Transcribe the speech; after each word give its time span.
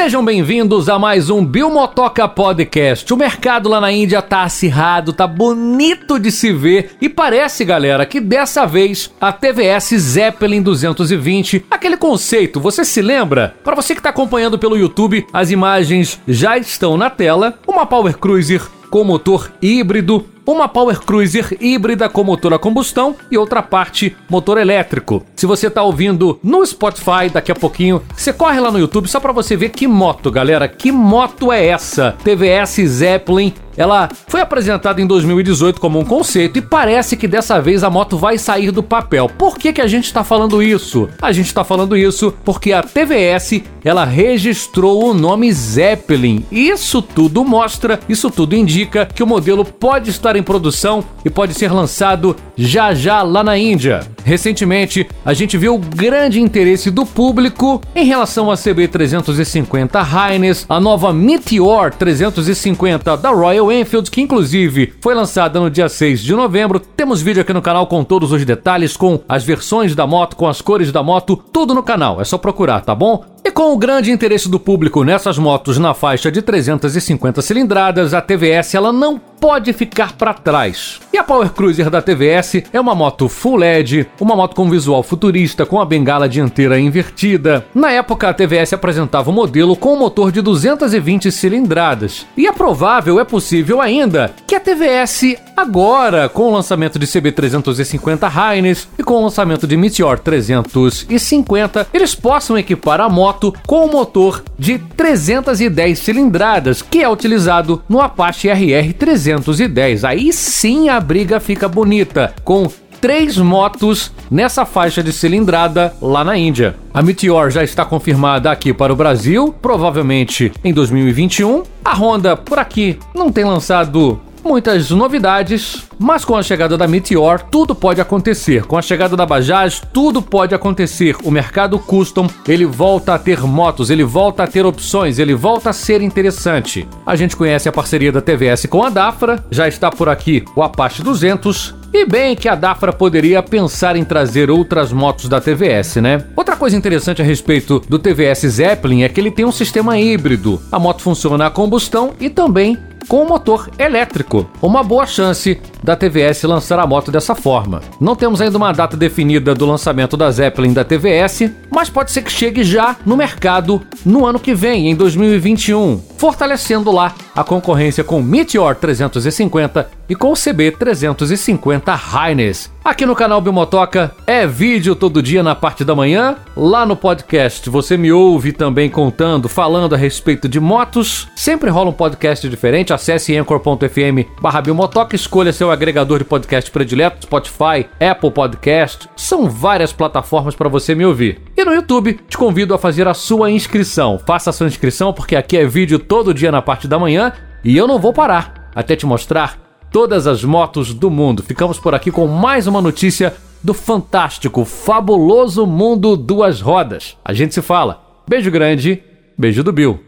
Sejam 0.00 0.24
bem-vindos 0.24 0.88
a 0.88 0.96
mais 0.96 1.28
um 1.28 1.44
Bilmotoca 1.44 2.28
Podcast. 2.28 3.12
O 3.12 3.16
mercado 3.16 3.68
lá 3.68 3.80
na 3.80 3.90
Índia 3.90 4.22
tá 4.22 4.44
acirrado, 4.44 5.12
tá 5.12 5.26
bonito 5.26 6.20
de 6.20 6.30
se 6.30 6.52
ver 6.52 6.92
e 7.00 7.08
parece, 7.08 7.64
galera, 7.64 8.06
que 8.06 8.20
dessa 8.20 8.64
vez 8.64 9.12
a 9.20 9.32
TVS 9.32 9.88
Zeppelin 9.96 10.62
220, 10.62 11.64
aquele 11.68 11.96
conceito, 11.96 12.60
você 12.60 12.84
se 12.84 13.02
lembra? 13.02 13.56
Para 13.64 13.74
você 13.74 13.92
que 13.92 14.00
tá 14.00 14.10
acompanhando 14.10 14.56
pelo 14.56 14.78
YouTube, 14.78 15.26
as 15.32 15.50
imagens 15.50 16.20
já 16.28 16.56
estão 16.56 16.96
na 16.96 17.10
tela. 17.10 17.58
Uma 17.66 17.84
Power 17.84 18.16
Cruiser 18.16 18.62
com 18.90 19.04
motor 19.04 19.52
híbrido, 19.60 20.26
uma 20.46 20.68
Power 20.68 21.00
Cruiser 21.00 21.56
híbrida 21.60 22.08
com 22.08 22.24
motor 22.24 22.54
a 22.54 22.58
combustão 22.58 23.14
e 23.30 23.36
outra 23.36 23.62
parte 23.62 24.16
motor 24.28 24.58
elétrico. 24.58 25.24
Se 25.36 25.46
você 25.46 25.66
está 25.66 25.82
ouvindo 25.82 26.38
no 26.42 26.64
Spotify 26.64 27.28
daqui 27.32 27.52
a 27.52 27.54
pouquinho, 27.54 28.02
você 28.16 28.32
corre 28.32 28.58
lá 28.58 28.70
no 28.70 28.78
YouTube 28.78 29.08
só 29.08 29.20
para 29.20 29.32
você 29.32 29.56
ver 29.56 29.70
que 29.70 29.86
moto, 29.86 30.30
galera, 30.30 30.66
que 30.66 30.90
moto 30.90 31.52
é 31.52 31.66
essa? 31.66 32.16
TVS 32.24 32.80
Zeppelin 32.86 33.52
ela 33.78 34.10
foi 34.26 34.40
apresentada 34.40 35.00
em 35.00 35.06
2018 35.06 35.80
como 35.80 36.00
um 36.00 36.04
conceito 36.04 36.58
e 36.58 36.62
parece 36.62 37.16
que 37.16 37.28
dessa 37.28 37.60
vez 37.62 37.84
a 37.84 37.88
moto 37.88 38.18
vai 38.18 38.36
sair 38.36 38.72
do 38.72 38.82
papel. 38.82 39.30
Por 39.38 39.56
que, 39.56 39.72
que 39.72 39.80
a 39.80 39.86
gente 39.86 40.06
está 40.06 40.24
falando 40.24 40.60
isso? 40.60 41.08
A 41.22 41.30
gente 41.30 41.46
está 41.46 41.62
falando 41.62 41.96
isso 41.96 42.34
porque 42.44 42.72
a 42.72 42.82
TVS 42.82 43.62
ela 43.84 44.04
registrou 44.04 45.10
o 45.10 45.14
nome 45.14 45.52
Zeppelin. 45.52 46.44
Isso 46.50 47.00
tudo 47.00 47.44
mostra, 47.44 48.00
isso 48.08 48.30
tudo 48.30 48.56
indica 48.56 49.06
que 49.06 49.22
o 49.22 49.26
modelo 49.26 49.64
pode 49.64 50.10
estar 50.10 50.34
em 50.34 50.42
produção 50.42 51.04
e 51.24 51.30
pode 51.30 51.54
ser 51.54 51.72
lançado 51.72 52.34
já 52.56 52.92
já 52.92 53.22
lá 53.22 53.44
na 53.44 53.56
Índia. 53.56 54.00
Recentemente, 54.28 55.08
a 55.24 55.32
gente 55.32 55.56
viu 55.56 55.74
o 55.74 55.78
grande 55.78 56.38
interesse 56.38 56.90
do 56.90 57.06
público 57.06 57.80
em 57.96 58.04
relação 58.04 58.50
à 58.50 58.54
CB350 58.56 60.02
Highness, 60.02 60.66
a 60.68 60.78
nova 60.78 61.14
Meteor 61.14 61.94
350 61.94 63.16
da 63.16 63.30
Royal 63.30 63.72
Enfield, 63.72 64.10
que 64.10 64.20
inclusive 64.20 64.92
foi 65.00 65.14
lançada 65.14 65.58
no 65.58 65.70
dia 65.70 65.88
6 65.88 66.20
de 66.20 66.34
novembro. 66.34 66.78
Temos 66.78 67.22
vídeo 67.22 67.40
aqui 67.40 67.54
no 67.54 67.62
canal 67.62 67.86
com 67.86 68.04
todos 68.04 68.30
os 68.30 68.44
detalhes, 68.44 68.98
com 68.98 69.18
as 69.26 69.44
versões 69.44 69.94
da 69.94 70.06
moto, 70.06 70.36
com 70.36 70.46
as 70.46 70.60
cores 70.60 70.92
da 70.92 71.02
moto, 71.02 71.34
tudo 71.50 71.72
no 71.72 71.82
canal. 71.82 72.20
É 72.20 72.24
só 72.24 72.36
procurar, 72.36 72.82
tá 72.82 72.94
bom? 72.94 73.24
E 73.42 73.50
com 73.50 73.72
o 73.72 73.78
grande 73.78 74.12
interesse 74.12 74.46
do 74.46 74.60
público 74.60 75.02
nessas 75.04 75.38
motos 75.38 75.78
na 75.78 75.94
faixa 75.94 76.30
de 76.30 76.42
350 76.42 77.40
cilindradas, 77.40 78.12
a 78.12 78.20
TVS 78.20 78.74
ela 78.74 78.92
não 78.92 79.18
pode 79.40 79.72
ficar 79.72 80.12
para 80.12 80.34
trás. 80.34 81.00
E 81.12 81.18
a 81.18 81.24
Power 81.24 81.50
Cruiser 81.50 81.90
da 81.90 82.02
TVS 82.02 82.62
é 82.72 82.80
uma 82.80 82.94
moto 82.94 83.28
full 83.28 83.56
LED, 83.56 84.06
uma 84.20 84.34
moto 84.36 84.54
com 84.54 84.68
visual 84.68 85.02
futurista 85.02 85.64
com 85.64 85.80
a 85.80 85.84
bengala 85.84 86.28
dianteira 86.28 86.78
invertida. 86.78 87.64
Na 87.74 87.90
época 87.90 88.28
a 88.28 88.34
TVS 88.34 88.72
apresentava 88.72 89.30
um 89.30 89.34
modelo 89.34 89.76
com 89.76 89.94
um 89.94 89.98
motor 89.98 90.32
de 90.32 90.40
220 90.40 91.30
cilindradas. 91.30 92.26
E 92.36 92.46
é 92.46 92.52
provável, 92.52 93.20
é 93.20 93.24
possível 93.24 93.80
ainda, 93.80 94.32
que 94.46 94.54
a 94.54 94.60
TVS 94.60 95.36
agora, 95.56 96.28
com 96.28 96.44
o 96.44 96.52
lançamento 96.52 96.98
de 96.98 97.06
CB350 97.06 98.28
Highness 98.28 98.88
e 98.98 99.02
com 99.02 99.14
o 99.14 99.22
lançamento 99.22 99.66
de 99.66 99.76
Meteor 99.76 100.18
350, 100.18 101.88
eles 101.92 102.14
possam 102.14 102.58
equipar 102.58 103.00
a 103.00 103.08
moto 103.08 103.54
com 103.66 103.86
um 103.86 103.90
motor 103.90 104.42
de 104.58 104.78
310 104.78 105.98
cilindradas, 105.98 106.82
que 106.82 107.02
é 107.02 107.08
utilizado 107.08 107.82
no 107.88 108.00
Apache 108.00 108.48
RR 108.48 108.92
300 108.92 109.27
310. 109.36 110.04
Aí 110.04 110.32
sim 110.32 110.88
a 110.88 110.98
briga 110.98 111.38
fica 111.38 111.68
bonita, 111.68 112.34
com 112.44 112.70
três 113.00 113.36
motos 113.36 114.10
nessa 114.30 114.64
faixa 114.64 115.02
de 115.02 115.12
cilindrada 115.12 115.94
lá 116.00 116.24
na 116.24 116.36
Índia. 116.36 116.76
A 116.92 117.02
Meteor 117.02 117.50
já 117.50 117.62
está 117.62 117.84
confirmada 117.84 118.50
aqui 118.50 118.72
para 118.72 118.92
o 118.92 118.96
Brasil, 118.96 119.54
provavelmente 119.60 120.52
em 120.64 120.72
2021. 120.72 121.62
A 121.84 121.94
Honda 121.94 122.36
por 122.36 122.58
aqui 122.58 122.98
não 123.14 123.30
tem 123.30 123.44
lançado 123.44 124.20
muitas 124.44 124.90
novidades, 124.90 125.84
mas 125.98 126.24
com 126.24 126.36
a 126.36 126.42
chegada 126.42 126.76
da 126.76 126.86
Meteor, 126.86 127.42
tudo 127.50 127.74
pode 127.74 128.00
acontecer. 128.00 128.64
Com 128.64 128.76
a 128.76 128.82
chegada 128.82 129.16
da 129.16 129.26
Bajaj, 129.26 129.82
tudo 129.92 130.22
pode 130.22 130.54
acontecer. 130.54 131.16
O 131.24 131.30
mercado 131.30 131.78
custom, 131.78 132.28
ele 132.46 132.64
volta 132.64 133.14
a 133.14 133.18
ter 133.18 133.40
motos, 133.40 133.90
ele 133.90 134.04
volta 134.04 134.44
a 134.44 134.46
ter 134.46 134.64
opções, 134.64 135.18
ele 135.18 135.34
volta 135.34 135.70
a 135.70 135.72
ser 135.72 136.00
interessante. 136.02 136.86
A 137.06 137.16
gente 137.16 137.36
conhece 137.36 137.68
a 137.68 137.72
parceria 137.72 138.12
da 138.12 138.20
TVS 138.20 138.66
com 138.66 138.82
a 138.82 138.90
Dafra, 138.90 139.44
já 139.50 139.66
está 139.66 139.90
por 139.90 140.08
aqui 140.08 140.44
o 140.54 140.62
Apache 140.62 141.02
200, 141.02 141.74
e 141.92 142.04
bem 142.04 142.36
que 142.36 142.48
a 142.48 142.54
Dafra 142.54 142.92
poderia 142.92 143.42
pensar 143.42 143.96
em 143.96 144.04
trazer 144.04 144.50
outras 144.50 144.92
motos 144.92 145.28
da 145.28 145.40
TVS, 145.40 145.96
né? 145.96 146.24
Outra 146.36 146.54
coisa 146.54 146.76
interessante 146.76 147.22
a 147.22 147.24
respeito 147.24 147.82
do 147.88 147.98
TVS 147.98 148.40
Zeppelin 148.46 149.02
é 149.02 149.08
que 149.08 149.18
ele 149.18 149.30
tem 149.30 149.44
um 149.44 149.52
sistema 149.52 149.98
híbrido. 149.98 150.60
A 150.70 150.78
moto 150.78 151.00
funciona 151.00 151.46
a 151.46 151.50
combustão 151.50 152.12
e 152.20 152.28
também 152.28 152.76
com 153.08 153.24
motor 153.24 153.70
elétrico. 153.78 154.48
Uma 154.60 154.84
boa 154.84 155.06
chance 155.06 155.58
da 155.82 155.96
TVS 155.96 156.42
lançar 156.44 156.78
a 156.78 156.86
moto 156.86 157.10
dessa 157.10 157.34
forma. 157.34 157.80
Não 157.98 158.14
temos 158.14 158.40
ainda 158.40 158.58
uma 158.58 158.72
data 158.72 158.96
definida 158.96 159.54
do 159.54 159.66
lançamento 159.66 160.16
da 160.16 160.30
Zeppelin 160.30 160.72
da 160.72 160.84
TVS, 160.84 161.50
mas 161.70 161.88
pode 161.88 162.12
ser 162.12 162.22
que 162.22 162.30
chegue 162.30 162.62
já 162.62 162.96
no 163.06 163.16
mercado 163.16 163.82
no 164.04 164.26
ano 164.26 164.38
que 164.38 164.54
vem, 164.54 164.90
em 164.90 164.94
2021, 164.94 166.00
fortalecendo 166.18 166.92
lá 166.92 167.14
a 167.34 167.42
concorrência 167.42 168.04
com 168.04 168.20
Meteor 168.20 168.74
350 168.74 169.97
e 170.08 170.14
com 170.14 170.32
o 170.32 170.34
CB 170.34 170.72
350 170.72 171.94
Highness. 171.94 172.72
Aqui 172.82 173.04
no 173.04 173.14
canal 173.14 173.40
Bimotoca 173.40 174.14
é 174.26 174.46
vídeo 174.46 174.96
todo 174.96 175.22
dia 175.22 175.42
na 175.42 175.54
parte 175.54 175.84
da 175.84 175.94
manhã. 175.94 176.36
Lá 176.56 176.86
no 176.86 176.96
podcast 176.96 177.68
você 177.68 177.98
me 177.98 178.10
ouve 178.10 178.50
também 178.50 178.88
contando, 178.88 179.48
falando 179.48 179.94
a 179.94 179.98
respeito 179.98 180.48
de 180.48 180.58
motos. 180.58 181.28
Sempre 181.36 181.68
rola 181.68 181.90
um 181.90 181.92
podcast 181.92 182.48
diferente. 182.48 182.92
Acesse 182.92 183.36
anchor.fm 183.36 184.40
barra 184.40 184.62
Bimotoca, 184.62 185.14
escolha 185.14 185.52
seu 185.52 185.70
agregador 185.70 186.18
de 186.18 186.24
podcast 186.24 186.70
predileto, 186.70 187.26
Spotify, 187.26 187.86
Apple 188.00 188.30
Podcast. 188.30 189.06
São 189.14 189.50
várias 189.50 189.92
plataformas 189.92 190.54
para 190.54 190.70
você 190.70 190.94
me 190.94 191.04
ouvir. 191.04 191.42
E 191.54 191.64
no 191.64 191.74
YouTube, 191.74 192.18
te 192.26 192.38
convido 192.38 192.72
a 192.72 192.78
fazer 192.78 193.06
a 193.06 193.12
sua 193.12 193.50
inscrição. 193.50 194.18
Faça 194.26 194.48
a 194.48 194.52
sua 194.52 194.66
inscrição 194.66 195.12
porque 195.12 195.36
aqui 195.36 195.58
é 195.58 195.66
vídeo 195.66 195.98
todo 195.98 196.32
dia 196.32 196.50
na 196.50 196.62
parte 196.62 196.88
da 196.88 196.98
manhã 196.98 197.32
e 197.62 197.76
eu 197.76 197.86
não 197.86 197.98
vou 197.98 198.14
parar 198.14 198.70
até 198.74 198.96
te 198.96 199.04
mostrar 199.04 199.67
todas 199.90 200.26
as 200.26 200.44
motos 200.44 200.92
do 200.94 201.10
mundo. 201.10 201.42
Ficamos 201.42 201.78
por 201.78 201.94
aqui 201.94 202.10
com 202.10 202.26
mais 202.26 202.66
uma 202.66 202.80
notícia 202.80 203.34
do 203.62 203.74
fantástico, 203.74 204.64
fabuloso 204.64 205.66
mundo 205.66 206.16
duas 206.16 206.60
rodas. 206.60 207.16
A 207.24 207.32
gente 207.32 207.54
se 207.54 207.62
fala. 207.62 208.22
Beijo 208.26 208.50
grande, 208.50 209.02
beijo 209.36 209.62
do 209.62 209.72
Bill. 209.72 210.07